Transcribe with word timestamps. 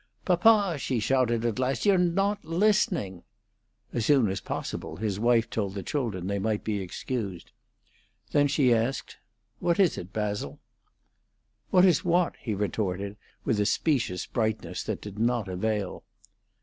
"Papa!" 0.25 0.77
she 0.79 0.99
shouted 0.99 1.45
at 1.45 1.59
last, 1.59 1.85
"you're 1.85 1.99
not 1.99 2.43
listening!" 2.43 3.21
As 3.93 4.03
soon 4.07 4.29
as 4.29 4.41
possible 4.41 4.95
his 4.95 5.19
wife 5.19 5.47
told 5.47 5.75
the 5.75 5.83
children 5.83 6.25
they 6.25 6.39
might 6.39 6.63
be 6.63 6.79
excused. 6.81 7.51
Then 8.31 8.47
she 8.47 8.73
asked, 8.73 9.17
"What 9.59 9.79
is 9.79 9.99
it, 9.99 10.11
Basil?" 10.11 10.57
"What 11.69 11.85
is 11.85 12.03
what?" 12.03 12.35
he 12.41 12.55
retorted, 12.55 13.15
with 13.45 13.59
a 13.59 13.65
specious 13.67 14.25
brightness 14.25 14.81
that 14.85 15.01
did 15.01 15.19
not 15.19 15.47
avail. 15.47 16.01